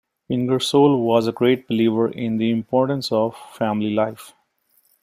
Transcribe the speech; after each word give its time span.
Ingersoll 0.29 0.99
was 1.03 1.27
a 1.27 1.31
great 1.31 1.67
believer 1.67 2.09
in 2.09 2.37
the 2.37 2.49
importance 2.49 3.11
of 3.11 3.35
family 3.53 3.93
life. 3.93 4.33